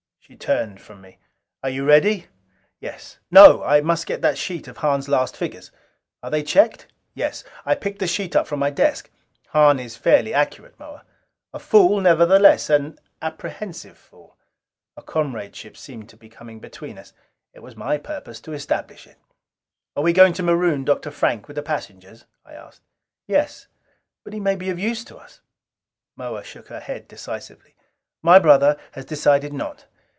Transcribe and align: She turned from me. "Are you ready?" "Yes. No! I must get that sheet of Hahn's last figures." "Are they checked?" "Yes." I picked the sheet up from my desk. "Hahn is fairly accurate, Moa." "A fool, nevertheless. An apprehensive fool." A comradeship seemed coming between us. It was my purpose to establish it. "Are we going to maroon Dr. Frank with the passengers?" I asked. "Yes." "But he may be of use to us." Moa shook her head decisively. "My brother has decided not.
She 0.23 0.37
turned 0.37 0.79
from 0.79 1.01
me. 1.01 1.17
"Are 1.61 1.69
you 1.69 1.83
ready?" 1.85 2.27
"Yes. 2.79 3.17
No! 3.31 3.65
I 3.65 3.81
must 3.81 4.05
get 4.05 4.21
that 4.21 4.37
sheet 4.37 4.65
of 4.69 4.77
Hahn's 4.77 5.09
last 5.09 5.35
figures." 5.35 5.71
"Are 6.23 6.29
they 6.31 6.41
checked?" 6.41 6.87
"Yes." 7.13 7.43
I 7.65 7.75
picked 7.75 7.99
the 7.99 8.07
sheet 8.07 8.33
up 8.33 8.47
from 8.47 8.59
my 8.59 8.69
desk. 8.69 9.09
"Hahn 9.49 9.77
is 9.77 9.97
fairly 9.97 10.33
accurate, 10.33 10.79
Moa." 10.79 11.03
"A 11.51 11.59
fool, 11.59 11.99
nevertheless. 11.99 12.69
An 12.69 12.97
apprehensive 13.21 13.97
fool." 13.97 14.37
A 14.95 15.03
comradeship 15.03 15.75
seemed 15.75 16.31
coming 16.31 16.61
between 16.61 16.97
us. 16.97 17.11
It 17.53 17.59
was 17.59 17.75
my 17.75 17.97
purpose 17.97 18.39
to 18.41 18.53
establish 18.53 19.05
it. 19.05 19.17
"Are 19.97 20.03
we 20.03 20.13
going 20.13 20.31
to 20.33 20.43
maroon 20.43 20.85
Dr. 20.85 21.11
Frank 21.11 21.49
with 21.49 21.55
the 21.55 21.61
passengers?" 21.61 22.23
I 22.45 22.53
asked. 22.53 22.83
"Yes." 23.27 23.67
"But 24.23 24.31
he 24.31 24.39
may 24.39 24.55
be 24.55 24.69
of 24.69 24.79
use 24.79 25.03
to 25.05 25.17
us." 25.17 25.41
Moa 26.15 26.41
shook 26.41 26.69
her 26.69 26.79
head 26.79 27.09
decisively. 27.09 27.75
"My 28.21 28.39
brother 28.39 28.77
has 28.93 29.03
decided 29.03 29.51
not. 29.51 29.87